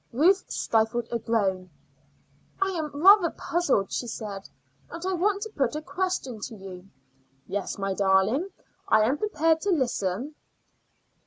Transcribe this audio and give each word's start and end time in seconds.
Ruth 0.11 0.45
stifled 0.49 1.05
a 1.11 1.19
groan. 1.19 1.69
"I 2.59 2.69
am 2.71 2.89
rather 2.91 3.29
puzzled," 3.29 3.91
she 3.91 4.07
said, 4.07 4.49
"and 4.89 5.05
I 5.05 5.13
want 5.13 5.43
to 5.43 5.51
put 5.51 5.75
a 5.75 5.81
question 5.83 6.39
to 6.39 6.55
you." 6.55 6.87
"Yes, 7.45 7.77
my 7.77 7.93
darling; 7.93 8.49
I 8.87 9.01
am 9.03 9.19
prepared 9.19 9.61
to 9.61 9.69
listen." 9.69 10.33